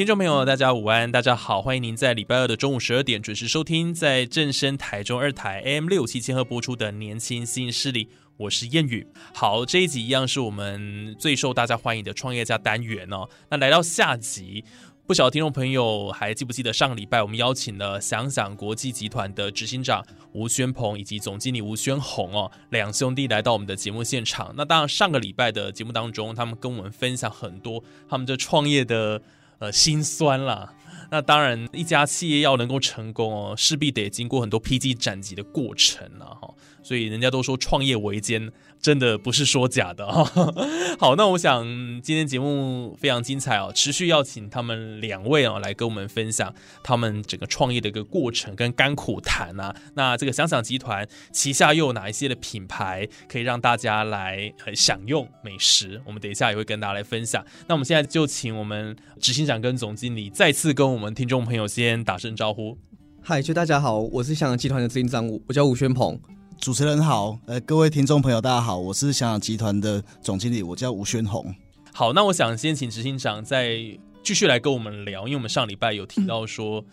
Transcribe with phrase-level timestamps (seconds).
[0.00, 8.06] 听众朋友，大家午安，大家好，欢迎您在礼拜二的中午十二点准时收听，在正声台中二台 M 六七千赫播出的《年轻新势力》，
[8.38, 9.06] 我是燕语。
[9.34, 13.28] 好，这一集一样是我们最受大家欢迎的创业家单元哦。
[13.50, 14.64] 那来到下集，
[15.06, 24.54] 不晓得听众朋友还记不记得上个礼拜我们邀请了想想国际集团的执行长吴宣鹏以及总经理吴宣宏哦，两兄弟来到我们的节目现场。
[24.56, 29.20] 那当然，上个礼拜的节目当中，他们跟我们分享很多他们这创业的。
[29.60, 30.74] 呃，心酸啦。
[31.10, 36.52] 那当然，一家企业要能够成功哦，势必得经过很多披荆斩棘的过程了哈。
[36.82, 38.50] 所以人家都说创业维艰。
[38.80, 40.24] 真的不是说假的哈。
[40.98, 41.64] 好，那我想
[42.02, 49.74] 今天节目非常精彩哦，持续邀请他们两位哦来跟我们分享他们整个创业的一个过程跟甘苦谈啊。
[49.94, 56.00] 那这个想想集团旗下又有哪一些的品牌可以让大家来享用美食？
[56.06, 57.44] 我们等一下也会跟大家来分享。
[57.66, 62.78] 那我们现在就请我们执行长跟总经理再次跟我们听众朋友先打声招呼。
[63.22, 66.18] 嗨，就大家好，我是想想集团的执行长，我叫吴宣鹏。
[66.60, 71.54] 主持人好，呃，各位听众朋友，大家好，我是想想集团的总经理，我叫吴宣宏。
[71.90, 73.78] 好，那我想先请执行长再
[74.22, 76.84] 继续来跟我们聊，因为我们上礼拜有提到说，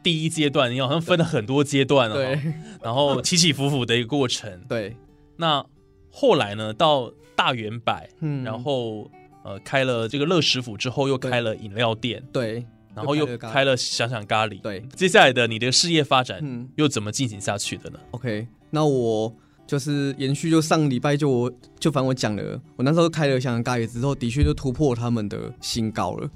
[0.00, 2.38] 第一阶段你好像分了很多阶段哦，
[2.80, 4.60] 然后起起伏伏的一个过程。
[4.68, 4.96] 对，
[5.36, 5.66] 那
[6.12, 9.10] 后来呢，到大圆百，嗯，然后
[9.42, 12.64] 呃开了这个乐食府之后，又开了饮料店，对，
[12.94, 18.46] 然后又开了想想咖喱，对，接下来的你的事业发展，嗯，又怎么进行下去的呢？OK。
[18.70, 19.34] 那我
[19.66, 26.30] 就是延续，就上礼拜就我就反正我讲了，我那时候开了香港咖喱之后，的确就突破他们的新高了。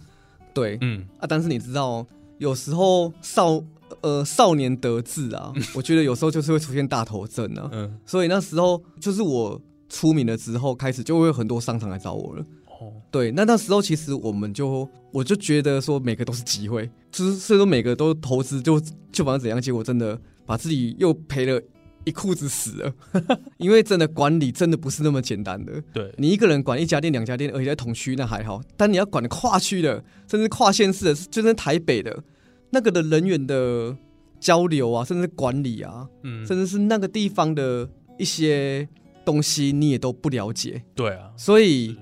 [0.53, 2.05] 对，嗯啊，但是你知道，
[2.39, 3.63] 有时候少
[4.01, 7.69] 呃少年得志啊， 我觉得有时候就是会出现大头症啊。
[7.73, 12.45] 嗯，所以那时候就是我出名了之后，开始就会有很多商场来找我了。
[12.67, 18.81] 哦，对，那那时候其实我们就我就觉得说每个都是机会，就是所以说每个都投资就
[19.13, 21.63] 就反正怎样，结果真的把自己又赔了。
[22.05, 22.94] 一裤子死了，
[23.59, 25.83] 因为真的管理真的不是那么简单的。
[25.93, 32.22] 对你一个人管一家店、两家店，而且在同区那还好，但你要管跨区的，甚至跨县市的，就是台北的，
[32.71, 33.97] 那个的人员的
[34.39, 38.89] 交流啊，甚至管理啊，嗯，甚至是那个地方的一些
[39.25, 40.83] 东西，你也都不了解。
[40.94, 41.97] 对啊，所以。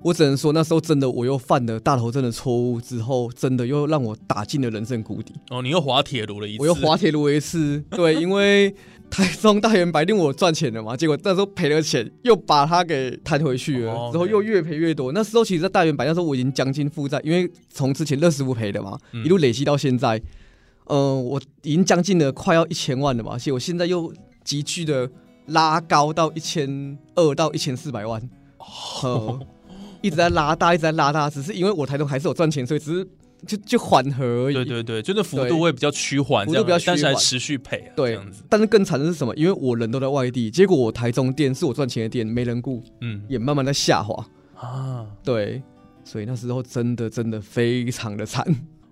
[0.00, 5.34] 我只能说，那时候真的我又犯了大头症的错误，之后真的又让我打进了人生谷底。
[5.50, 7.82] 哦，你又滑铁卢了一次，我又滑铁卢一次。
[7.90, 8.72] 对，因为
[9.10, 15.12] 台中大圆白令我赚钱了嘛，结果那时候赔了钱，又把它给摊回去了，之后又越赔越多。
[15.12, 20.20] 那时候其实，在大圆白那时候我已经将近负债，因为从之前乐师傅赔的嘛，一路累积到现在，
[20.86, 24.12] 嗯，我已经将近了快要一千万了嘛，而且我现在又
[24.44, 25.10] 急剧的
[25.46, 28.22] 拉高到一千二到一千四百万。
[29.02, 29.40] 哦。
[30.00, 33.04] 一直在拉大，一直在拉大，只是因为我台中还是有赚钱，所以只是
[33.46, 34.54] 就就缓和而已。
[34.54, 37.90] 对对对，就是幅度会比较趋缓，幅度比较但是还持续赔。
[37.94, 38.42] 对，这样子。
[38.48, 39.34] 但是更惨的是什么？
[39.36, 45.06] 因为我人都在外地，结果我台中店是我赚钱的店，没人顾，嗯，也慢慢在下滑啊。
[45.22, 45.62] 对，
[46.04, 48.44] 所以那时候真的真的非常的惨。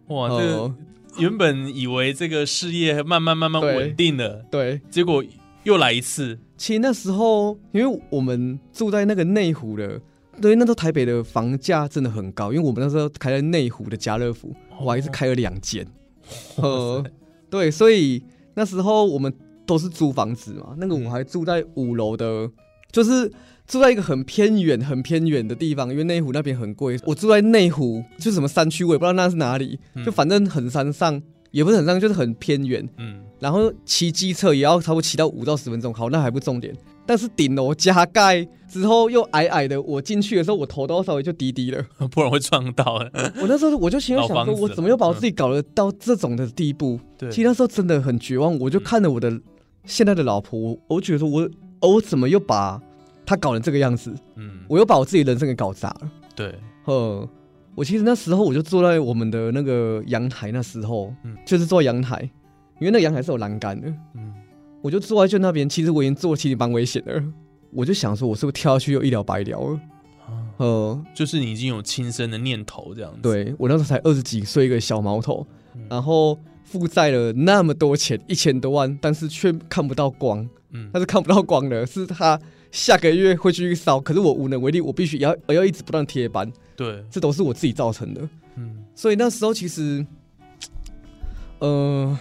[0.09, 0.75] 哇， 这
[1.19, 5.25] 原本以为这个事业慢慢慢慢稳定了，对，结果
[5.65, 6.39] 又来一次。
[6.57, 10.01] 其实那时候，因为我们住在那个内湖的。
[10.41, 15.87] 对，那时候台北的房价真的很高，因为我们那时候开在内湖的家乐福，我还是开了两间。
[16.57, 17.05] 呃，
[17.49, 18.23] 对，所以
[18.55, 19.33] 那时候我们
[19.65, 20.75] 都是租房子嘛。
[20.79, 22.51] 那个我还住在五楼的，
[22.93, 23.31] 就是
[23.67, 26.99] 住在一个很偏远、很偏远的地方，因为内湖那边很贵。
[27.05, 32.89] 我住在内湖，就什么山区，我也不知道那是哪里，就反正很山上，也不是很上，就是很偏远。
[32.99, 35.93] 嗯，然后骑机车也要差不多骑到五到十分钟。
[35.93, 36.75] 好，那还不重点。
[37.09, 41.81] 但是顶楼加盖之后又矮矮的，我进去的时候我头都稍微就低低了，
[42.11, 42.95] 不然会撞到。
[43.41, 46.99] 我那时候我就心里想说，我怎么又把我自己搞得到这种的地步？
[47.17, 48.59] 对，其实那时候真的很绝望。
[48.59, 49.41] 我就看着我的
[49.85, 51.49] 现在的老婆，我我觉得说我
[51.81, 52.81] 我怎么又把
[53.25, 54.13] 她搞成这个样子？
[54.35, 56.11] 嗯，我又把我自己人生给搞砸了。
[56.35, 56.53] 对，
[56.87, 57.29] 呃，
[57.77, 62.29] 我其实那时候我就坐在我们的那个阳台，那时候，嗯就是坐在阳台，
[62.79, 64.33] 因为那个阳台是有栏杆的，嗯。
[64.83, 67.21] 我就坐在就那边，其实我已经坐得其实蛮危险的，
[67.73, 69.81] 我就想说，我是不是跳下去又一了百了了？
[70.27, 75.45] 啊，呃，就是你已经有轻生的念头这样子。，对我那时候才二十几岁，一个小毛头。
[75.75, 80.89] 嗯，然后负债了那么多钱，一千多万，但是却看不到光，嗯。
[80.93, 82.39] 他是看不到光的，是他
[82.71, 88.29] 下个月会继续烧，可是我无能为力，我必须要我要一直不断贴班，对，这都是我自己造成的。
[88.55, 88.85] 嗯。
[88.95, 90.07] 所以那时候其实，
[91.59, 92.17] 呃，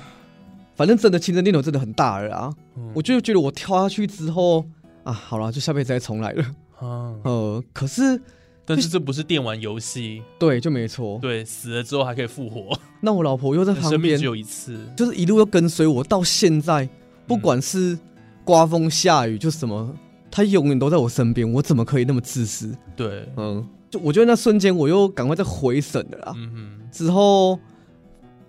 [0.76, 2.54] 反正真的亲生念头真的很大了啊！
[2.78, 4.66] 嗯我就觉得我跳下去之后
[5.04, 6.44] 啊，好了，就下辈子再重来了。
[6.80, 8.22] 啊，呃， 可是
[8.66, 11.20] 但是这不是电玩游戏，对，就没错。
[11.22, 14.78] 对，死了之后还可以复活，那我老婆又在旁边生命只，有一次。
[14.98, 16.90] 就是一路又跟随我到现在，
[17.28, 17.98] 不管是
[18.44, 19.96] 刮风下雨，就什么，
[20.32, 21.50] 她永远都在我身边。
[21.50, 22.76] 我怎么可以那么自私？
[22.96, 26.34] 对，嗯，就我觉得那瞬间我又赶快再回神了啦。
[26.36, 27.60] 嗯哼，之后，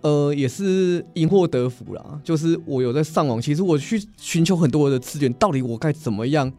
[0.06, 2.20] 呃，也是因祸得福啦。
[2.22, 6.52] 就是我有在上网，其实我去寻求很多的资源，到底我该怎么样，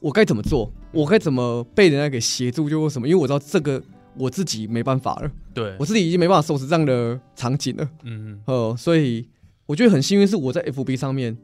[0.00, 3.06] 我该怎么做，我该怎么被人家给协助，就为什么？
[3.06, 3.80] 因为我知道这个
[4.18, 7.88] 我自己没办法了，对我，自己已经没办法收拾这样的场景了。
[8.02, 9.28] 嗯呃，所以
[9.66, 11.36] 我觉得很幸运，是我在 FB 上面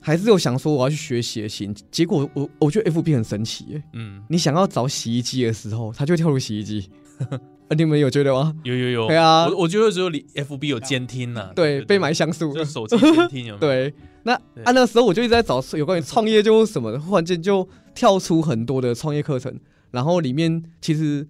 [0.00, 1.74] 还是有想说我要去学习的心。
[1.90, 6.88] 结果我我觉得 FB 很神奇耶，嗯，你想要找洗衣机的时候，它就跳入洗衣机。
[7.74, 8.54] 呃你们有觉得吗？
[8.62, 9.46] 有有有，对啊。
[9.48, 12.64] 我我觉得只有你 FB 有监听呐，对，被埋像素就。
[12.64, 13.58] 手机监听有没有？
[13.90, 14.62] 对，那对。
[14.64, 19.52] 啊那时候我就一直在找有关于创业就什么的，忽然间就跳出很多的创业课程，
[19.90, 21.26] 然后里面其实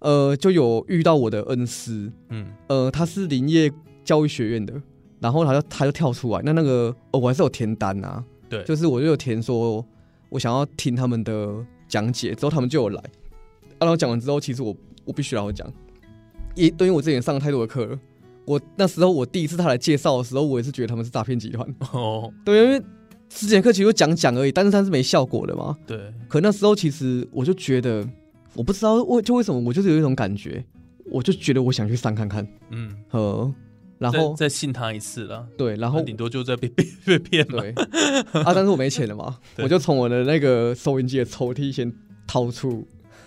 [0.00, 2.46] 呃就有遇到我的恩师，嗯。
[2.68, 3.72] 呃他是林业
[4.04, 4.74] 教育学院的，
[5.20, 8.62] 然后他就他就跳出来，那那个、哦、我还是有填单啊，对。
[8.64, 9.84] 就是我就有填说
[10.28, 11.54] 我想要听他们的
[11.88, 15.70] 讲解，之后他们就有来，啊、然后讲完之后，其实我我必须然后讲，
[16.56, 17.96] 也对于我之前上了太多的课了。
[18.44, 21.68] 我那时候我第一次他来介绍的时候，我也是觉得他们是诈骗集团。
[21.92, 22.82] 哦，对，因为
[23.28, 25.76] 之前课其实就讲讲而已，但是它是没效果的嘛。
[25.86, 28.08] 对，可那时候其实我就觉得，
[28.54, 30.64] 我不知道为就为什么，我就是有一种感觉，
[31.10, 33.52] 我就觉得我想去上看看，嗯，呃，
[33.98, 37.58] 然再后再信他一次了，对，然后那顶多就在被被被骗嘛。
[37.60, 37.72] 对
[38.44, 41.92] 啊，但是我没钱了嘛， 对我就从我的那个收音机的抽屉先
[42.28, 42.86] 掏出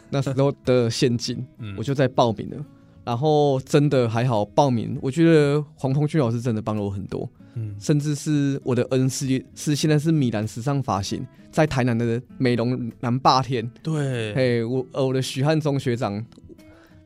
[0.10, 2.66] 那时候的现金，嗯我就在报名了。
[3.10, 7.76] 然后真的还好报名，我觉得黄鹏俊老师真的帮了我很多，嗯。
[7.80, 16.24] 甚至是我的恩师是现在是米兰时尚发型，在台南的美容男霸天，对，嘿，我呃我的徐汉中学长，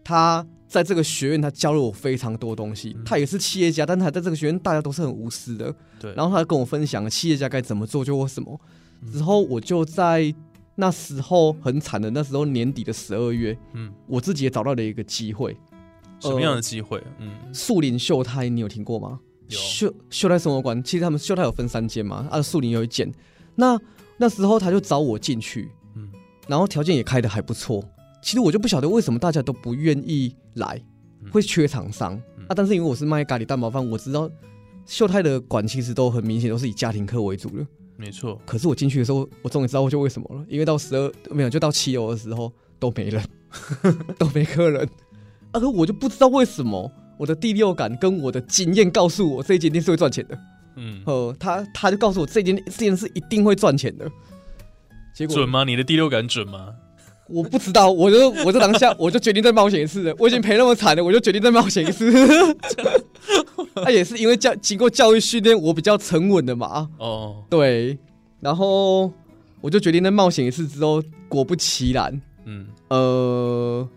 [0.04, 3.04] 他在这个学院他教了我非常多东西，嗯。
[3.06, 8.60] 他也是企业家，但他在这个学院大家都是很无私的，对，然后他跟我分享企业家该怎么做，就我什么。
[9.04, 9.10] 嗯。
[9.10, 10.36] 之后我就在
[10.76, 15.56] 那时候很惨的，那时候年底的十二月，嗯，我自己也找到了一个机会。
[16.30, 17.02] 什么样的机会？
[17.20, 19.20] 嗯，树林秀泰，你有听过吗？
[19.50, 23.12] 有秀秀泰生活馆，其实他们秀泰有分三间嘛，啊，树林有一间。
[23.56, 23.80] 那
[24.18, 26.10] 那时候他就找我进去，嗯
[26.48, 27.84] 然后条件也开的还不错。
[28.22, 30.82] 其实我就不晓得为什么大家都不愿意来，
[31.22, 32.54] 嗯会缺厂商、嗯啊。
[32.56, 34.30] 但是因为我是卖咖喱蛋包饭，我知道
[34.86, 37.68] 秀泰的馆其实都很明显都是以家庭客为主的。
[37.96, 43.24] 没错，可是我进去的时候，我终于知道就为什么了，因为到十二没有，就到七楼的时候都没人，
[44.18, 44.90] 都没客人，
[45.54, 50.38] 啊，可我就不知道为什么，我的第六感跟我的经验告诉我这一间店是会赚钱的，
[50.76, 54.10] 嗯，呃，他他就告诉我这间这件事一定会赚钱的，
[55.16, 55.64] 结果准吗？
[55.64, 56.74] 你的第六感准吗？
[57.30, 62.12] 我不知道，我就我就当下 我就决定再冒险一次了，我已经赔那么惨了，我就决定再冒险一次。
[63.76, 67.98] 他、 也是因为教经过教育训练，我比较沉稳的嘛，哦，对，
[68.42, 69.12] 然后
[69.62, 72.68] 我就决定再冒险一次之后，果不其然，嗯。
[72.90, 73.88] 呃，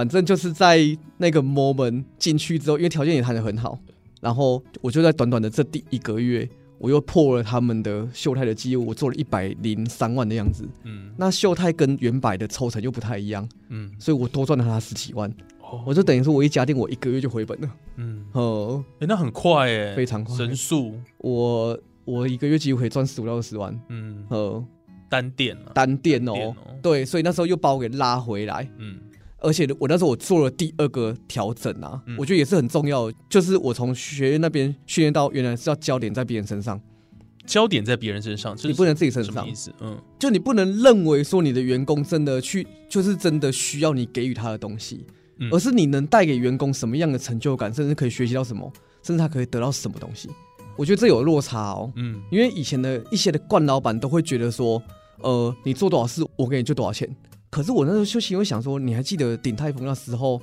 [0.00, 0.78] 反正就是在
[1.18, 3.78] 那个 moment 进去之后，因为条件也谈得很好，
[4.18, 10.66] 然后我就在短短的这第一个月，我又破了他们的秀泰的记录，我做了一百零三万的样子。
[10.84, 11.12] 嗯。
[11.18, 15.30] 那秀泰跟原百的抽成又不太一样，嗯，所以我多赚了他十几万，
[15.60, 15.82] 哦。
[15.86, 17.68] 我就等于说我一家店我一个月就回本了。
[17.96, 20.34] 嗯，哦，哎，那很快哎，非常快。
[20.34, 23.78] 神速，我我一个月几乎可以赚十五到二十万。
[23.90, 24.64] 嗯，哦，
[25.10, 26.54] 单店啊，单店哦，单店哦。
[26.80, 28.98] 对，所以那时候又把我给拉回来，嗯
[29.40, 36.80] 而且我那时候我做了第二个调整啊，嗯我觉得也是很重要，就是我从学院那边训练到原来是要焦点在别人身上，
[37.46, 39.48] 焦点在别人身上，你不能自己身上？
[39.80, 45.06] 嗯就你不能认为说你的员工真的去就是真的需要你给予他的东西，
[45.38, 48.70] 嗯而是你能带给员工什么样的成就感，甚至可以学习到什么，
[49.02, 50.28] 甚至他可以得到什么东西。
[50.76, 54.82] 我觉得这有落差哦，嗯因为以前的一些的惯老板都会觉得说，
[55.22, 57.08] 呃，你做多少事，我给你就多少钱。
[57.50, 60.40] 可是我那时候就心里会想说，你还记得鼎泰丰那时候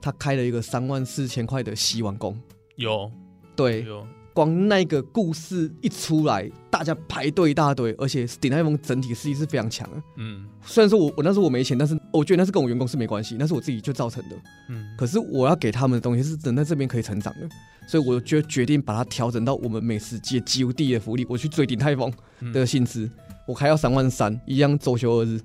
[0.00, 2.36] 他开了一个三万四千块的洗碗工？
[2.76, 3.10] 有。
[3.54, 10.02] 对，有，光那个故事一出来，大家排队一大堆，而且鼎泰丰整体实力是非常强的。
[10.16, 10.46] 嗯。
[10.62, 14.36] 虽然说我我那时候我没钱，但是我觉得那是跟我员工是没关系，那是我自己就造成的。
[14.68, 14.84] 嗯。
[14.98, 17.48] 可是我要给他们的东西是等在这边可以成长的，
[17.88, 22.52] 所以我就决定把它调整到我们美食界几乎第一的福利，我去追鼎泰丰嗯。
[22.52, 23.10] 的薪资，
[23.46, 25.42] 我开到三万三，一样周休二日，哦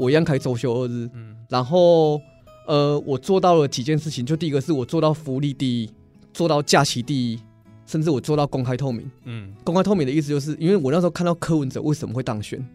[0.00, 1.36] 我一样开周休二日，嗯。
[1.48, 2.20] 然后
[2.66, 5.90] 呃，我做到了几件事情，就第一个是我做到福利第一，
[6.32, 7.40] 做到假期第一，
[7.84, 9.10] 甚至我做到公开透明。
[9.24, 9.52] 嗯。
[9.62, 12.66] 公开透明的意思就是，因为我那时候看到柯文哲为什么会当选，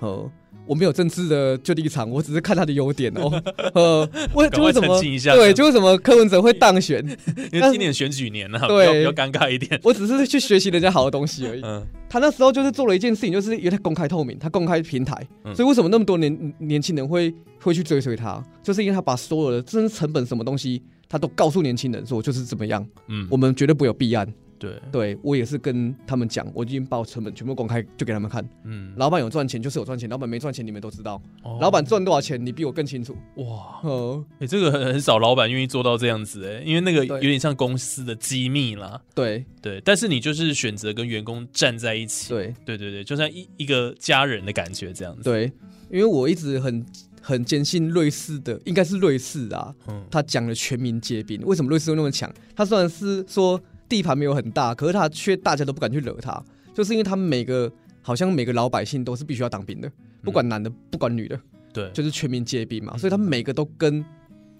[0.00, 0.30] 呃，
[0.66, 3.42] 我没有政治的就立场，我只是看他的优点哦，
[3.74, 7.04] 呃，为就为什么对，就为什么柯文哲会当选，
[7.52, 9.78] 因为今年选举年呢，比 对比较尴尬一点。
[9.82, 11.60] 我只是去学习人家好的东西而已。
[11.62, 11.84] 嗯。
[12.08, 15.54] 他那时候就是做了一件事情，就是因为他公开透明，他公开平台，嗯。
[15.54, 23.26] 所以为什么那么多年年轻人会会去追随他，就是因为他把所有的真实成本什么东西，他都告诉年轻人说就是怎么样，嗯。
[23.30, 24.32] 我们绝对不会有弊案。
[24.62, 28.48] 对对我也是跟他们讲，我已经把我成本全部公开，就给他们看。
[28.64, 31.20] 嗯老板有赚钱就是有赚钱，老板没赚钱你们都知道。
[31.42, 33.16] 哦老板赚多少钱，你比我更清楚。
[33.36, 39.00] 哇，哦，哎，这个很很少老板愿意做到这样子哎，因为那个有点像公司的机密啦。
[39.14, 42.28] 对对，但是你就是选择跟员工站在一起。
[42.28, 45.50] 对对对对，就像一一个家人的感觉这样子。，对，
[45.90, 46.84] 因为我一直很
[47.20, 51.40] 很坚信瑞士的，应该是瑞士啊，嗯他讲的全民皆兵。
[51.42, 52.32] 为什么瑞士会那么强？
[52.54, 53.60] 他虽然是说
[53.92, 57.70] 地盘没有很大，可是他却大家都不敢去惹他，就是因为他们每个
[58.00, 61.38] 好像每个老百姓都是必须要当兵的，不管男的不管女的，
[61.74, 64.02] 对，就是全民皆兵嘛，所以他们每个都跟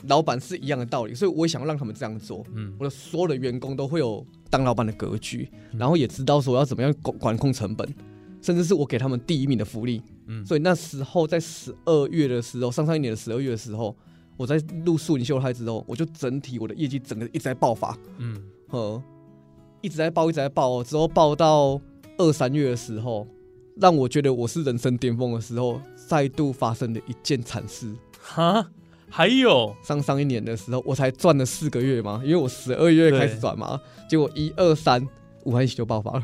[0.02, 2.44] 老板是一样的道理，所以我也想要让他们这样做。
[2.54, 2.74] 嗯。
[2.78, 5.78] 我的所有的员工都会有当老板的格局，嗯。
[5.78, 7.88] 然后也知道说要怎么样管管控成本，
[8.42, 10.02] 甚至是我给他们第一名的福利。
[10.26, 13.96] 嗯，所以那时候在十二月的时候，上上一年的十二月的时候，
[14.36, 18.36] 我在入树林秀泰之后，我就整体我的业绩整个一直在爆发，嗯。
[18.70, 19.02] 呃，
[19.82, 21.80] 一直在爆，一直在爆哦，之后爆到
[22.16, 23.26] 二三月的时候，
[23.76, 27.92] 让我觉得我是人生巅峰的时候，再度发生了一件惨事。
[28.20, 28.64] 哈，
[29.10, 35.06] 还有上上一年的时候，我才赚了四个月嘛，因为我十二月开始转嘛，结果一二三
[35.44, 36.22] 武汉疫情就爆发了。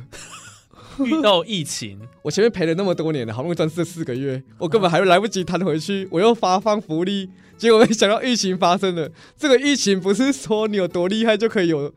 [1.04, 9.10] 遇到疫情， 我前面赔了那么多年了，好不容易赚这四个月，我根本还来不及弹回去，我又发放福利，结果没想到疫情发生了。
[9.36, 11.92] 这个疫情不是说你有多厉害就可以有，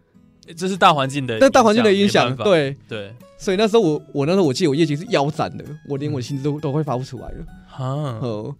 [0.53, 7.45] 这是大环境的，但大环境的影响，对，对，所以那时候我我那时候我记得我业绩是腰斩的，我连我的薪资都都会发不出来了。
[7.67, 7.85] 哈，
[8.21, 8.55] 哦，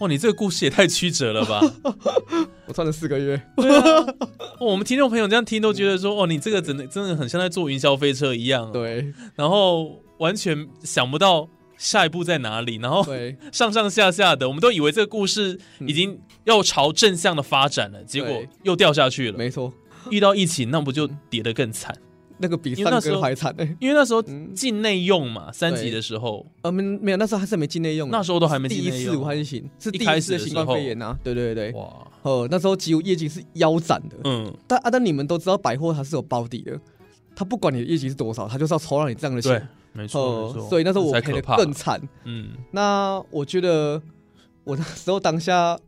[0.00, 1.60] 哇，你这个故事也太曲折了吧？
[2.66, 3.40] 我赚了四个月，
[4.58, 9.12] 哦我们听众朋友这样听都觉得说，哦，你这个真的真的很像在坐云霄飞车一样，，对。
[9.34, 13.36] 然后完全想不到下一步在哪里，然后对。
[13.52, 19.36] 上上下下的，我们都以为这个故事已经要朝正向的发展了，结果又掉下去了。
[19.36, 19.70] 没错，
[20.10, 21.96] 遇到疫情，那不就跌得更惨？
[22.36, 24.52] 那个比上因为那时候还惨哎、因为那时候嗯。
[24.54, 31.88] 境内用嘛，三级的时候，呃，没没有，那时候还是没境内用，那时候都还没第一次武汉疫情，是第一次的新冠肺炎啊，对对对，哇，
[32.22, 36.78] 呃，那时候几乎业绩是腰斩的，嗯，但啊，但你们都知道百货它是有保底的，
[37.36, 42.00] 它不管你的业绩是多少，它就是要抽到你这样的钱。，没错，所以那时候我赔的更惨。
[42.24, 44.02] 嗯，那我觉得
[44.64, 45.78] 我那时候当下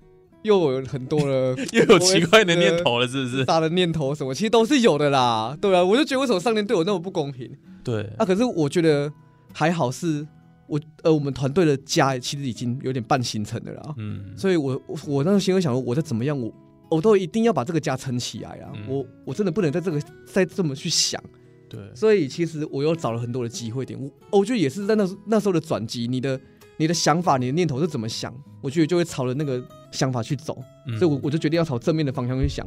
[0.47, 3.45] 又有很多了 又有奇怪的念头了，是不是？
[3.45, 5.57] 大的念头什么，其实都是有的啦。
[5.61, 7.51] 对啊，我就觉得为什么上天对我那么不公平
[7.85, 8.25] 对，啊？
[8.25, 9.13] 可是我觉得
[9.53, 10.27] 还好是。
[10.69, 16.53] 我呃，我们团队的家其实已经有点半形成的啦，嗯，所以我我我那时候心里想说，我再怎么样，我
[16.91, 18.73] 我都一定要把这个家撑起来啊！
[18.75, 21.23] 嗯我我真的不能在这个再这么去想，
[21.69, 26.37] 对，所以其实我又找了很多的机会点，我我觉得也是在那那时候的转机，你的
[26.77, 32.67] 你的想法、你的念头是怎么想，我觉得就会朝着那个想法去走，嗯所以我我就决定要朝正面的方向去想。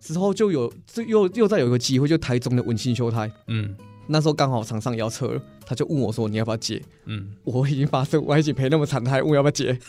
[0.00, 3.76] 之后就有这又又再有一个机会，就台中的文心修胎，嗯
[4.06, 6.82] 那时候刚好厂商也要撤了，他就问我说你要不要接？
[7.04, 9.78] 嗯，我已经发生，我已经赔那么惨，他还问我要不要接？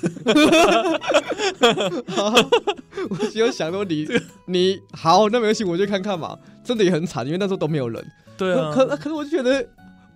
[3.10, 4.08] 我只有想说你
[4.46, 6.38] 你好，那没关系，我就看看嘛。
[6.64, 8.06] 真的也很惨，因为那时候都没有人。
[8.38, 9.68] 对啊，可可可是我就觉得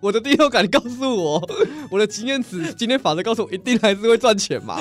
[0.05, 1.49] 我的第六感告诉我，
[1.89, 4.79] 我的经验值、经验法则告诉我，一定还是会赚钱嘛。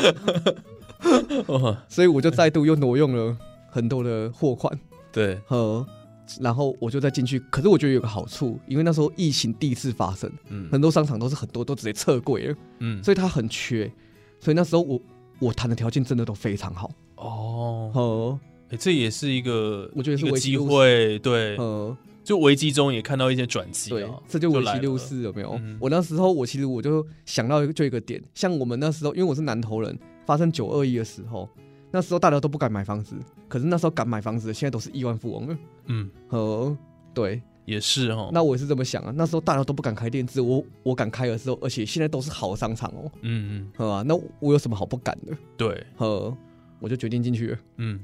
[1.46, 3.34] 哦 所以我就再度又挪用了
[3.70, 4.78] 很多的货款。
[5.10, 5.86] 对，和。
[6.40, 10.68] 然后我就再进去，可是我觉得有个好处，因为那时候疫情第一次发生，嗯。
[10.70, 13.90] 很多商场都是很多都直接撤柜了，嗯，所以它很缺，
[14.40, 15.00] 所以那时候我
[15.38, 16.90] 我谈的条件真的都非常好。
[17.16, 18.40] 哦，呃
[18.70, 25.52] 哎，这也是一个我觉得是机会，对，呃，就危机中也看到一些转机对啊，，这就危来了机六四有没有？
[25.60, 31.48] 嗯我那时候我其实我就想到一个就一个点，像我们那时候，因为我是南投人，发生九二一的时候，
[31.90, 33.14] 那时候大家都不敢买房子，
[33.46, 35.58] 可是那时候敢买房子的，现在都是亿万富翁了。
[35.86, 36.76] 嗯，呃，
[37.12, 38.30] 对，也是哦。
[38.32, 39.12] 那我也是这么想啊。
[39.14, 44.02] 那时候大家都不敢开店，只有我我敢开的时候，而且现在都是好商场哦，嗯嗯，好吧？
[44.02, 45.36] 那我有什么好不敢的？
[45.58, 46.34] 对，呃，
[46.80, 47.58] 我就决定进去了。
[47.76, 48.00] 嗯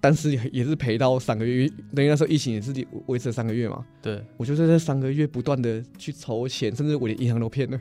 [0.00, 2.72] 但是也也是赔到三个月，等于那时候疫情也是
[3.06, 3.84] 维持了三个月嘛。
[4.00, 7.80] 对，我就在这三个月不断的去筹钱，甚至我连银行都骗了。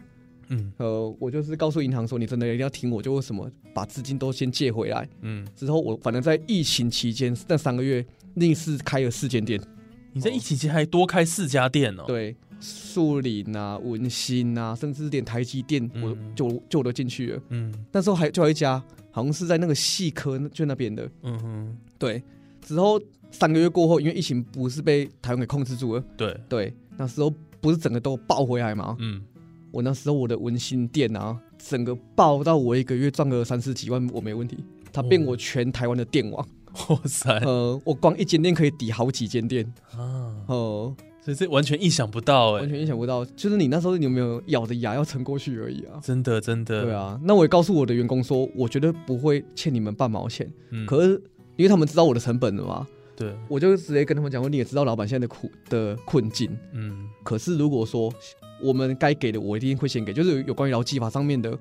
[0.49, 5.07] 嗯呃，我就是告诉银行说，你真的一定要听我，就为什么把资金都先借回来。
[5.21, 8.05] 嗯，之后我反正在疫情期间那三个月，
[8.35, 9.59] 另是开了四间店，
[10.13, 17.41] 你在疫情期还多开四家店哦。，对，树林啊、文心啊，甚至连台积电，我嗯就就我都进去了。
[17.49, 18.81] 嗯那时候还就有一家，
[19.11, 22.21] 好像是在那个细科就那边的，嗯哼，对。
[22.61, 22.99] 之后
[23.31, 28.95] 三个月过后，因为疫情不是被台湾给控制住了，对，对，那时候不是整个都爆回来吗？
[28.99, 29.21] 嗯，
[29.71, 34.57] 我那时候我的文心店啊，整个爆到我一个月赚个三四几万，我没问题。
[34.91, 36.47] 它变我全台湾的店网，
[36.89, 43.23] 哇塞呃，我光一间店可以抵好几间店，啊，呃，所以这完全意想不到哎，完全意想不到。
[43.23, 45.99] 就是你那时候你有没有咬着牙要撑过去而已啊？
[46.01, 50.51] 真的真的，对，啊，那我也告诉我的员工说，我绝对不会欠你们半毛钱。
[50.71, 51.21] 嗯，可是
[51.57, 56.55] 因为他们知道我的成本了嘛，对，我就直接跟他们讲过，你也知道老板现在的苦的困境。
[56.71, 57.09] 嗯。
[57.23, 58.13] 可是如果说
[58.61, 61.57] 我们该给的，我一定会先给，就是有关于劳基法上面的，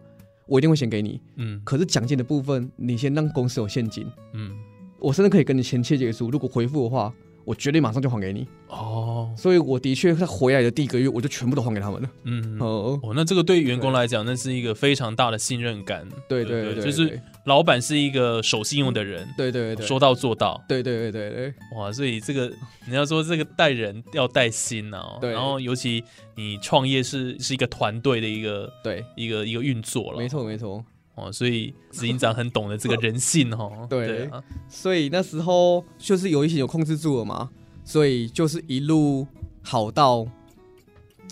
[0.47, 1.21] 我一定会先给你。
[1.37, 1.61] 嗯。
[1.65, 4.55] 可是奖金的部分，你先让公司有现金，嗯，
[4.99, 7.13] 我甚至可以跟你签切结书，如果回复的话，
[7.47, 8.47] 我绝对马上就还给你。
[8.69, 12.11] 哦，所以我的确在回来的第一个月，我就全部都还给他们了。
[12.25, 12.59] 嗯。
[12.61, 16.07] 哦，哦，那这个对员工来讲，那是一个非常大的信任感。
[16.29, 20.61] 对对对對，就是老板是一个守信用的人，对对对，说到做到。
[20.69, 22.53] 对对对对对，哇，所以这个
[22.89, 26.03] 你要说这个带人要带心啊、哦，对然后尤其
[26.35, 30.85] 你创业是是一个团队的一个对，一个一个运作了，没错没错。
[31.17, 34.27] 哦，所以执行长很懂得这个人性哦， 对。
[34.27, 37.51] 啊，所以那时候就是有一些有控制住了嘛，
[37.85, 39.27] 所以就是一路
[39.63, 40.25] 好到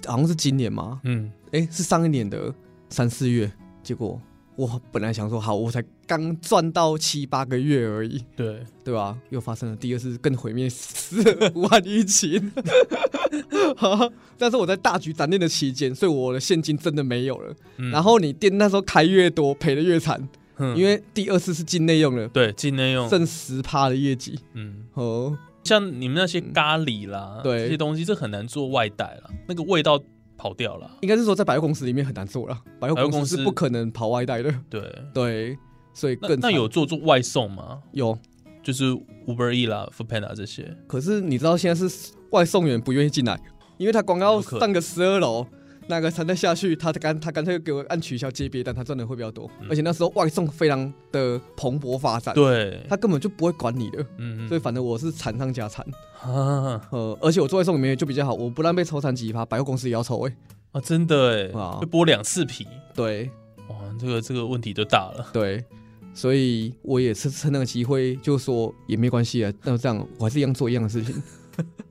[0.07, 1.31] 好像是今年嘛，嗯。
[1.53, 2.53] 哎，是上一年的
[2.89, 3.49] 三四月，
[3.81, 4.21] 结果
[4.57, 9.19] 我本来想说好，我才刚赚到七八个月而已，对，对吧？
[9.31, 12.53] 又发生了第二次更毁灭式的武汉疫情。
[14.39, 17.55] 但是我在大局展店的期间，所以我的现金真的没有了。
[17.79, 24.39] 嗯然后你店那时候开越多，赔的越惨，嗯因为第二次是境内用了，对境内用，剩十趴的业绩。
[24.55, 30.01] 嗯，哦，像你们那些咖喱啦，对这些东西，这很难做外带了，那个味道
[30.37, 34.55] 跑掉了，应该是说在百货公司里面很难做了，百货公司是不可能跑外带的。
[34.69, 34.83] 对。
[35.15, 35.59] 对，
[35.95, 37.81] 所以更惨那有做做外送吗？
[37.93, 38.19] 有，
[38.63, 38.91] 就是
[39.27, 43.41] Uber E 啦、f o o Panda 这些，可是你知道现在是外送员不愿意进来，
[43.79, 44.61] 因为他光要有可能。
[44.61, 45.47] 上个十二楼，
[45.87, 49.49] 那个才再下去，他干他干脆给我按取消接别单，他赚的会比较多。
[49.61, 49.69] 嗯。
[49.71, 55.87] 而且那时候外送非常的蓬勃发展，对，他根本就不会管你的，嗯所以反正我是惨上加惨。
[56.21, 60.37] 啊呃，而且我做外送里面就比较好，我不但被抽残几趴，百货公司也要抽哎、
[60.73, 61.79] 啊，真的哎，啊。
[61.81, 63.31] 被剥两次皮，对。
[63.69, 65.27] 哇，这个这个问题就大了。
[65.33, 65.65] 对，
[66.15, 71.23] 所以我也是趁那个机会就说也没关系啊，那这样我还是一样做一样的事情。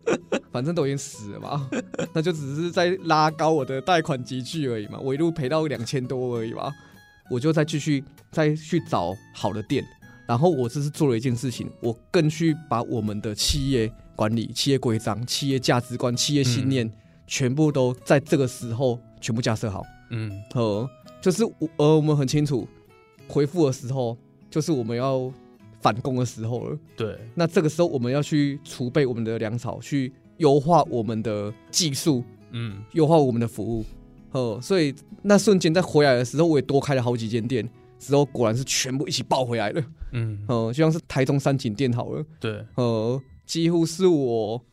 [0.51, 1.69] 反正都已经死了嘛，
[2.13, 6.71] 那就只是在拉高我的贷款集聚而已嘛，我一路赔到两千多而已嘛，
[7.31, 9.83] 我就再继续再去找好的店，
[10.27, 16.91] 然后我这是做了一件事情，我更去把我们的企业管理、企业规章、企业价值观、企业信念，
[17.25, 19.81] 全部都在这个时候全部架设好。
[20.11, 20.87] 嗯呃，
[21.21, 22.67] 就是我呃，我们很清楚，
[23.33, 24.15] 回复的时候
[24.51, 25.31] 就是我们要
[25.81, 26.77] 反攻的时候了。
[26.95, 33.83] 对，那这个时候我们要去储备我们的粮草，去优化我们的技术，嗯优化我们的服务。
[34.33, 34.93] 呃，所以
[35.23, 37.67] 那瞬间在回来的时候，我也多开了好几间店，
[37.99, 39.83] 之后果然是全部一起爆回来了。
[40.11, 44.63] 嗯，呃，就像是台中三井店好了，对，呃，几乎是我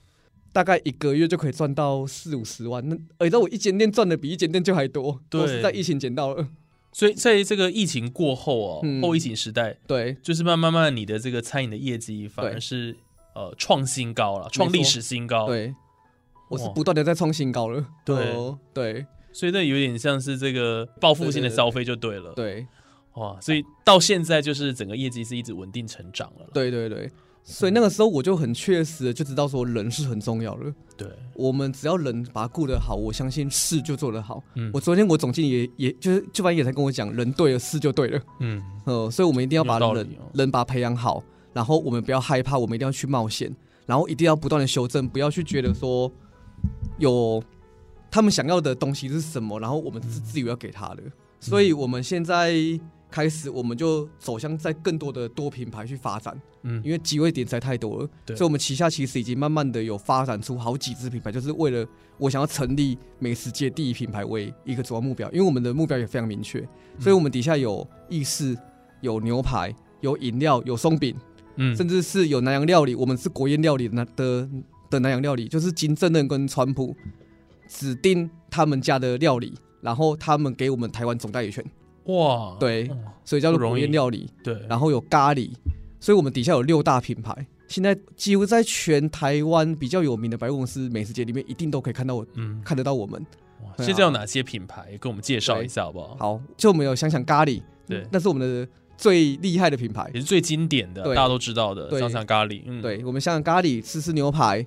[0.52, 2.86] 大概一个月就可以赚到四五十万。
[2.88, 6.46] 那而且我一间店赚的比一间店就还多，都是在疫情捡到了。
[6.92, 9.00] 所以在这个疫情过后哦，嗯。
[9.02, 10.16] 后疫情时代，对。
[10.22, 12.96] 就是慢慢慢你的这个餐饮的业绩反而是
[13.34, 15.74] 呃创新高了，创历史新高。，对，
[16.48, 17.86] 我是不断的在创新高了。
[18.04, 18.32] 对。
[18.32, 19.06] 哦对。
[19.32, 22.32] 所以那有点像是这个报复性的消费就对了。
[22.34, 22.66] 对。
[23.14, 26.50] 哇，所以到现在就是整个业绩是一直稳定成长了啦。
[26.54, 27.10] 对对对，
[27.50, 30.72] 所以那个时候我就很确实的就知道说人是很重要的。
[30.96, 34.42] 对，我们只要人把它顾得好，我相信事就做得好。
[34.54, 38.20] 嗯我昨天我总经理也也就是就反正也才跟我讲，人对了，事就对了。
[38.38, 43.54] 嗯呃，所以我们一定要把人、人把它培养好，然后我们不要害怕，我们一定要去冒险，
[43.86, 46.10] 然后一定要不断的修正，不要去觉得说
[46.98, 47.42] 有
[48.10, 51.02] 他们想要的东西是什么，然后我们是自己要给他的。
[51.40, 52.52] 所以我们现在
[53.10, 58.08] 开始，我们就走向在更多的多品牌去发展，嗯，因为机会点实在太多了。
[58.24, 58.36] 对。
[58.36, 61.86] 所以我们旗下其实已经慢慢的有发展出好几支品牌，就是为了
[62.18, 66.60] 我想要成立美食界第一品牌为一个主要目标，因为我们的目标也非常明确，
[66.98, 68.56] 所以我们底下有意式、
[69.00, 71.16] 有牛排、有饮料、有松饼，
[71.56, 71.74] 嗯。
[71.76, 74.48] 甚至是有南洋料理，我们是国宴料理的的
[74.88, 76.96] 的南洋料理，就是金正恩跟川普
[77.68, 81.64] 指定他们家的料理，然后他们给我们台湾总代理权，
[82.04, 82.90] 哇，对
[83.24, 84.28] 所以叫做国不容易宴料理。
[84.42, 85.50] 对，然后有咖喱，
[86.00, 87.46] 所以我们底下有六大品牌。
[87.68, 93.24] 现在几乎在全台湾比较有名的百货公司美食街里面，一定都可以看到我嗯，看得到我们。
[93.78, 96.16] 现在有哪些品牌跟我们介绍一下好不好？
[96.18, 100.20] 好，就我们有想想咖喱，对那是我们的最厉害的品牌也。
[100.20, 104.66] 是最经典的，对大家都知道的对香咖喱，嗯，对，我们想想咖喱、吃吃牛排，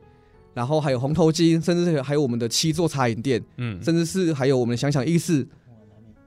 [0.53, 5.45] 然后还有红头巾，甚至是还有我们的七座茶饮店，嗯，甚至是还有我们的想想意式，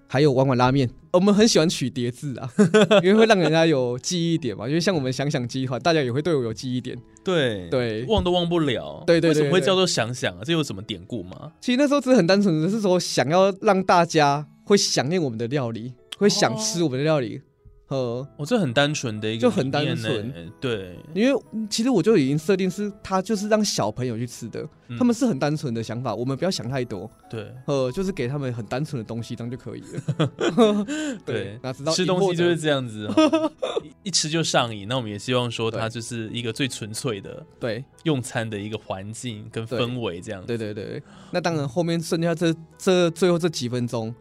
[0.06, 0.88] 还有碗碗拉面。
[1.12, 2.50] 我们很喜欢取叠字啊，
[3.02, 4.68] 因为会让人家有记忆点嘛。
[4.68, 6.96] 因为像我们想想集团，大家也会对我有记忆点。
[7.24, 10.40] 对对忘都忘不了，对对对为什么会叫做想想啊？
[10.44, 11.52] 这有什么典故吗？
[11.60, 17.40] 其实那时候只是很单纯的是说，想要让大家会想念我们的料理，会想吃我们的料理。
[17.88, 27.08] 呃，我这很单纯的一个就很单纯，对，因为其实我就已经设定是，它就是让小朋友去吃的，嗯他们是很单纯的想法，我们不要想太多。
[27.30, 31.16] 对呃，就是给他们很单纯的东西，这样就可以了。
[31.24, 33.52] 对，那知道吃东西就是这样子哦，
[34.02, 34.86] 一一吃就上瘾。
[34.88, 40.46] 那我们也希望说，对它就是一个最纯粹的对用餐的一个环境跟氛围，这样子。
[40.46, 41.02] 对对对。
[41.32, 44.14] 那当然，后面剩下这这最后这几分钟，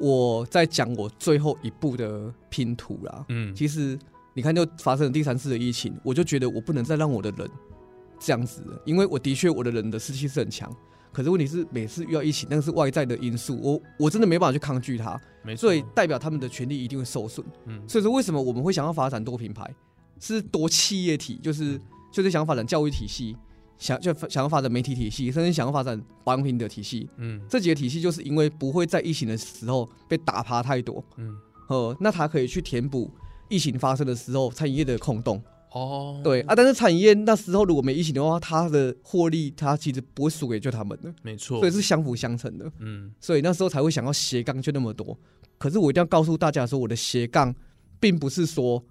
[0.00, 3.24] 我在讲我最后一步的拼图啦。
[3.28, 3.98] 嗯，其实
[4.34, 7.50] 你看，就发生了第三次的疫情，我就觉得我不能再让我的人
[8.18, 10.72] 这样子了，因为我的确我的人的士气是很强，
[11.12, 15.20] 可是问题是每次遇到疫情，那个是外在的因素，我我真的没办法去抗拒它，
[15.56, 17.44] 所以，代表他们的权利一定会受损。
[17.66, 19.68] 嗯，所以说，为什么我们会想要发展多品牌，
[20.20, 21.80] 是多企业体，就是
[22.12, 23.36] 就是想要发展教育体系，
[23.78, 27.08] 想就想要发展媒体体系，甚至想要发展保养品的体系。
[27.16, 31.36] 嗯这几个体系，就是因为不会在疫情的时候被打趴太多，嗯，
[31.68, 33.10] 呃，那它可以去填补
[33.48, 35.40] 疫情发生的时候餐饮业的空洞。
[35.70, 42.72] 哦，对啊，但是餐饮业那时候如果没疫情的话，它的获利它其实不会输给就他们的，没错，所以是相辅相成的。
[42.78, 45.16] 嗯所以那时候才会想要斜杠就那么多。
[45.58, 47.54] 可是我一定要告诉大家说，我的斜杠
[48.00, 48.82] 并不是说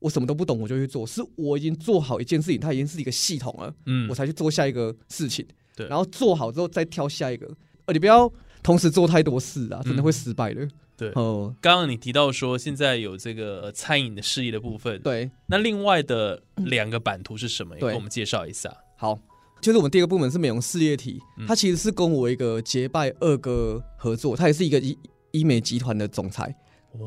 [0.00, 5.46] 我什么都不懂我就去做，是我已经做好一件事情，它已经是一个系统了，嗯我才去做下一个事情。
[5.76, 7.46] 对然后做好之后再挑下一个。
[7.86, 8.30] 呃，你不要
[8.62, 10.64] 同时做太多事啊，真的会失败的。
[10.64, 11.10] 嗯对。
[11.14, 17.74] 哦、刚刚你提到说，现在有这个呃餐饮的事业的部分，对，那另外的两个版图是什么？
[17.76, 18.72] 也对跟我们介绍一下。
[18.96, 19.18] 好。
[19.60, 24.96] 就是我们第一个部门是美容事业体，嗯它其实是跟我一个结拜二哥合作，他也是一个医
[25.32, 26.54] 医美集团的总裁，哇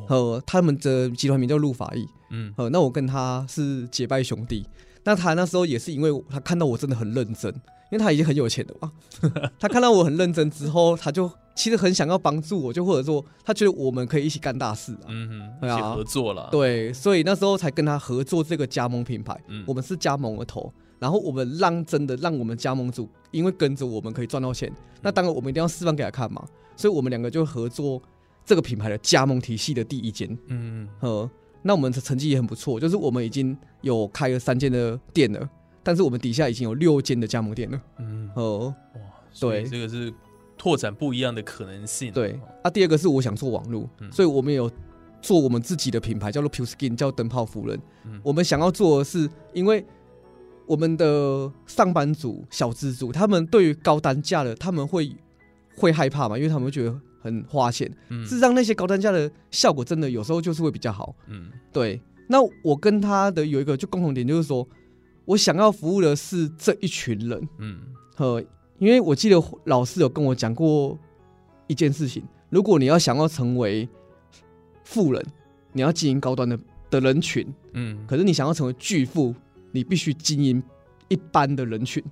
[0.08, 4.66] 呃，他们的集团名叫陆法义，嗯呃，那我跟他是结拜兄弟。
[5.04, 7.52] 那他那时候也是因为他看到我真的很认真，
[7.92, 8.92] 因为他已经很有钱了嘛。
[9.60, 15.10] 他看到我很认真之后，他就其实很想要帮助我，就或者说他觉得我们可以一起干大事啊。
[15.10, 19.36] 嗯哼，对啊一起合作了。，对，所以那时候才跟他合作这个加盟品牌。
[19.48, 26.46] 嗯我们是加盟的头，然后我们让真的让我们加盟主，因为跟着我们可以赚到钱，那当然我们一定要示范给他看嘛。
[26.78, 28.02] 所以我们两个就合作
[28.46, 30.38] 这个品牌的加盟体系的第一间。
[30.48, 31.30] 嗯呃，
[31.62, 35.50] 那我们的成绩也很不错，就是我们已经有开了三间的店了，
[35.84, 37.82] 但是我们底下已经有六间的加盟店了。
[38.00, 39.02] 嗯，呃，哇，
[39.40, 40.14] 对这个是
[40.58, 42.12] 拓展不一样的可能性。
[42.12, 44.70] 对，啊，第二个是我想做网络，嗯所以我们有
[45.22, 47.80] 做我们自己的品牌，叫做 Pure Skin，叫灯泡夫人。
[48.06, 49.86] 嗯我们想要做的是，因为
[50.66, 55.16] 我们的上班族、小资族，他们对于高单价的，他们会
[55.76, 57.90] 会害怕嘛，因为他们会觉得很花钱。
[58.10, 61.16] 嗯事实上，那些高单价的效果真的有时候就是会比较好。
[61.28, 64.68] 嗯对，那我跟他的有一个就共同点，就是说
[65.26, 67.48] 我想要服务的是这一群人。
[67.60, 67.80] 嗯
[68.18, 68.44] 呃，
[68.80, 70.98] 因为我记得老师有跟我讲过
[71.68, 73.88] 一件事情，如果你要想要成为
[74.84, 75.26] 富人，
[75.72, 79.34] 你要经营高端的的人群，嗯，可是你想要成为巨富，
[79.72, 80.62] 你必须经营
[81.08, 82.04] 一般的人群，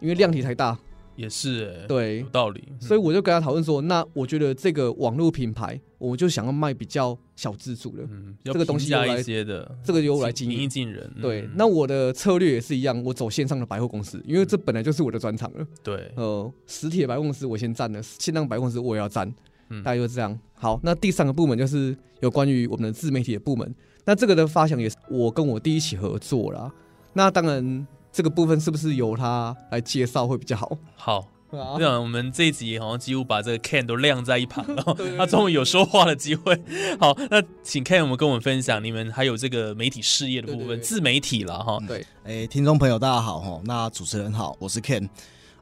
[0.00, 0.78] 因为量体太大。
[1.18, 2.62] 也是哎，对有，道理。
[2.80, 8.04] 所以我就跟他讨论说，那我觉得这个网络品牌，我就想要卖比较小资主的。
[8.08, 11.12] 嗯，要这个东西来一些的，这个由我来经营平易近人。
[11.20, 15.66] 对嗯，那我的策略也是一样，我走线上的百货公司，因为这本来就是我的专长了。
[15.82, 19.28] 对，呃，实体的百货公司我先占了，线上百货公司我也要占，
[19.70, 20.38] 嗯大概就是这样。
[20.54, 26.72] 好，那第三个部门就是有关于我们的自媒体的部门，那这个的发想也是我跟我弟一起合作啦。
[27.14, 30.70] 那当然，这个部分是不是由他来介绍会比较好？
[30.96, 31.16] 好，
[31.52, 34.82] 啊我想我们这一集好像几乎把这个 Ken 都晾在一旁了
[35.16, 36.54] 他终于有说话的机会。
[37.00, 41.78] 好，那请 Ken 我们跟我们分享你们还有这个媒体事业的部分，对对对自媒体了哈。
[41.86, 45.08] 对，哎，听众朋友大家好哈，那主持人好，我是 Ken。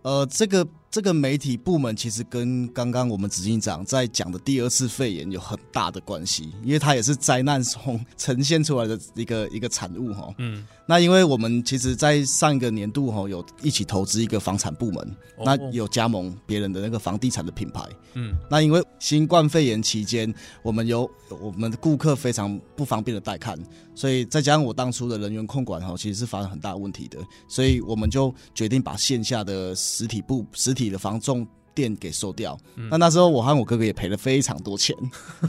[0.02, 10.35] 呃，这个这个媒体部门其实跟刚刚我们执行长在讲的第二次肺炎有很大的关系，因为它也是灾难中呈现出来的一个 一个产物哈。
[10.38, 15.03] 嗯，那因为我们其实，在上一个年度哈有一起投资一个房产部门，
[15.37, 17.83] 哦那有加盟别人的那个房地产的品牌。
[18.14, 23.59] 嗯那因为新冠肺炎期间，我们有我们的顾客非常不方便的带看，
[23.94, 32.59] 所以再加上我当初的人员控管哈，其实是发生很大问题的，所以我们就决定把线下的实体部实体的房仲店给收掉。
[32.90, 34.96] 那那时候我和我哥哥也赔了非常多钱，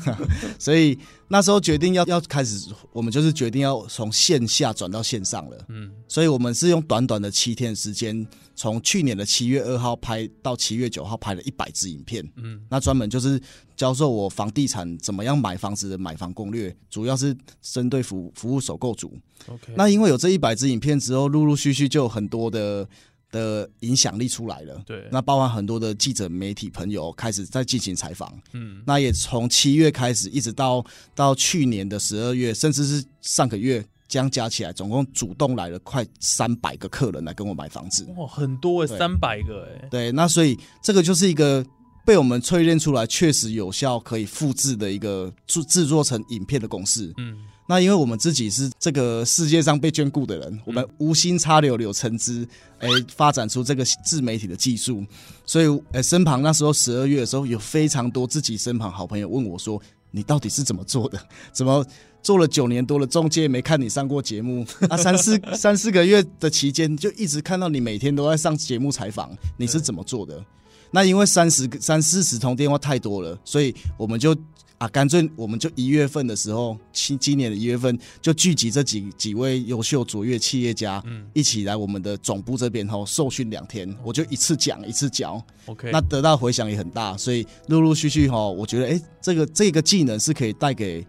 [0.59, 0.97] 所以
[1.29, 5.57] 那时候决定要要开始，我们就是决定要从线下转到线上了。
[5.69, 12.25] 嗯所以我们是用短短的七天的时间，从去年的七月二号拍到七月九号，拍了一百支影片。
[12.37, 13.41] 嗯那专门就是
[13.75, 19.13] 教授我房地产怎么样买房子的买房攻略，主要是针对服服务首购族。
[19.47, 22.87] ，OK，那因为有这一百支影片之后，陆陆续续就有很多的
[23.31, 24.81] 的影响力出来了。
[24.85, 28.33] 对，那包含很多的记者、媒体朋友开始在进行采访。
[28.53, 38.07] 嗯那也从七月开始，一直到到去年的十二月，甚至是上个月，这样加起来，总共主动来了快三百个客人来跟我买房子。
[38.15, 41.65] 哇，很多哎，对三百个哎，对，那所以这个就是一个
[42.05, 47.13] 被我们淬炼出来，确实有效可以复制的一个制制作成影片的公式。
[47.17, 47.37] 嗯
[47.69, 52.47] 那因为我们自己是这个世界上被眷顾的人，我们无心插柳柳成枝，
[52.79, 55.05] 哎，发展出这个自媒体的技术，
[55.45, 61.19] 所以呃，身旁那时候十二月的时候，有非常多自己身旁好朋友问我说：“你到底是怎么做的？
[61.51, 61.85] 怎么
[62.23, 64.95] 做了九年多了中介，没看你上过节目啊？
[64.95, 70.41] 三四 三四个月的期间，就一直看到你每天都在上节目采访，你是怎么做的？”
[70.89, 74.33] 那因为三十个三四十通电话太多了，所以我们就
[74.77, 91.03] 啊，干脆我们就一月份的时候，今今年的一月份就聚集这几几位优秀卓越企业家，嗯一起来我们的总部这边吼受训两天，我就一次讲一次教，，OK，那得到回响也很大，所以陆陆续续哈，我觉得哎、诶这个这个技能是可以带给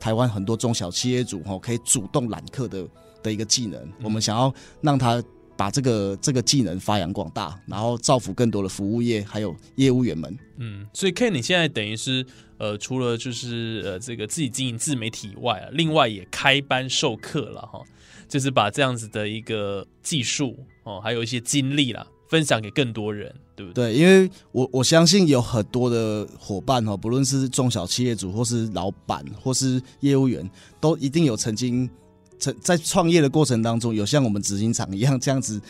[0.00, 2.88] 台湾很多中小企业主哈，可以主动揽客的
[3.22, 3.80] 的一个技能。
[4.02, 5.22] 我们想要让他
[5.56, 10.36] 把这个这个技能发扬光大，然后造福更多的服务业还有业务员们。
[10.56, 12.26] 嗯，所以 Ken 你现在等于是
[12.62, 17.82] 呃，除了就是呃这个自己经营自媒体以外啊，另外也开班授课了哈，
[18.28, 23.92] 就是把这样子的一个技术哦，还有一些经历啦，分享给更多人，对不对？
[23.92, 30.48] 对，因为我我相信有很多的伙伴哈，不论是中小企业主，或是老板，或是业务员，
[30.80, 31.90] 都一定有曾经
[32.38, 35.60] 曾在创业的过程当中，有像我们执行长一样这样子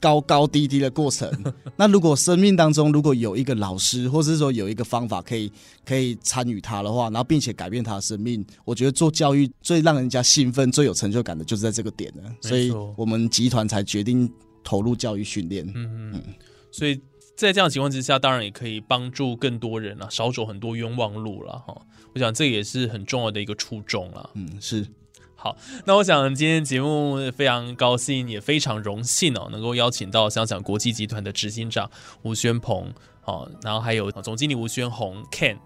[0.00, 1.30] 高高低低的过程。
[1.76, 5.52] 那如果生命当中如果有一个老师，或者是说有一个方法可以
[5.84, 12.34] 可以参与他的话，然后并且改变他的生命，我觉得做教育最让人家兴奋、最有成就感的就是在这个点了。
[12.40, 14.28] 所以我们集团才决定
[14.64, 15.64] 投入教育训练。
[15.74, 16.22] 嗯嗯，
[16.72, 17.00] 所以
[17.36, 21.80] 在这样的情况之下，当然也可以帮助更多人啊，少走很多冤枉路了哈。
[22.14, 24.30] 我想这也是很重要的一个初衷啦。
[24.34, 24.86] 嗯，是。
[25.42, 32.92] 好，那我想今天节目非常高兴，也非常荣幸哦，能够邀请到香港国际集团的执行长吴宣鹏，
[33.24, 35.56] 哦，然后还有总经理吴宣宏 Ken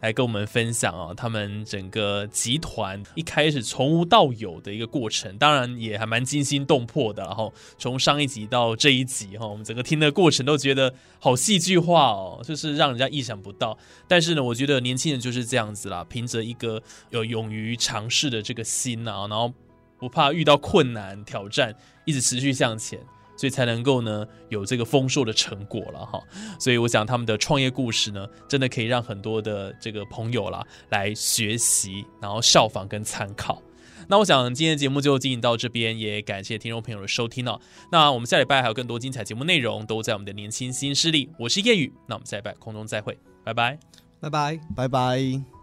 [0.00, 7.22] 来跟我们分享啊、他们整个集团一开始从无到有的一个过程，当然也还蛮惊心动魄的。
[7.24, 13.76] 然后从上一集到这一集哈、我们整个听的过程都觉得好戏剧化哦，就是让人家意想不到。
[14.08, 19.52] 但是呢，我觉得年轻人就是这样子啦，凭着一个有勇于尝试的这个心啊，然后
[19.98, 21.74] 不怕遇到困难挑战，
[22.04, 22.98] 一直持续向前。
[23.40, 26.22] 所以才能够呢有这个丰硕的成果了哈，
[26.58, 33.62] 所以我想他们的创业故事呢，真的可以让很多的这个朋友啦来学习，然后效仿跟参考。
[34.08, 37.58] 那我想今天的节目就进行到这边，也感谢听众朋友的收听哦。
[37.90, 41.30] 那我们下礼拜还有更多精彩节目内容，都在我们的年轻新势力。
[41.38, 43.78] 我是叶宇，那我们下礼拜空中再会，拜拜。
[44.20, 44.60] 拜拜。
[44.76, 45.59] 拜拜。